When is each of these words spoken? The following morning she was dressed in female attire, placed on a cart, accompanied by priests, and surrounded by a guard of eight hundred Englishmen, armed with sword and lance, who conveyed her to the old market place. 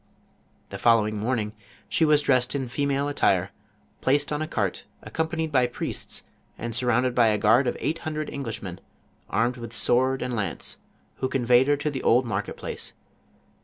The 0.69 0.79
following 0.79 1.15
morning 1.15 1.53
she 1.87 2.05
was 2.05 2.23
dressed 2.23 2.55
in 2.55 2.69
female 2.69 3.07
attire, 3.07 3.51
placed 4.01 4.33
on 4.33 4.41
a 4.41 4.47
cart, 4.47 4.83
accompanied 5.03 5.51
by 5.51 5.67
priests, 5.67 6.23
and 6.57 6.73
surrounded 6.73 7.13
by 7.13 7.27
a 7.27 7.37
guard 7.37 7.67
of 7.67 7.77
eight 7.79 7.99
hundred 7.99 8.27
Englishmen, 8.31 8.79
armed 9.29 9.57
with 9.57 9.73
sword 9.73 10.23
and 10.23 10.35
lance, 10.35 10.77
who 11.17 11.29
conveyed 11.29 11.67
her 11.67 11.77
to 11.77 11.91
the 11.91 12.01
old 12.01 12.25
market 12.25 12.57
place. 12.57 12.93